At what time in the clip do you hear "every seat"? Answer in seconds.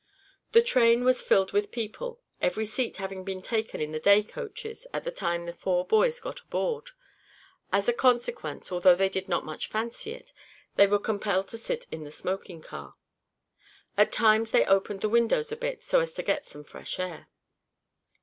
2.41-2.97